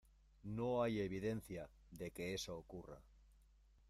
[0.41, 3.03] no hay evidencia de que eso ocurra.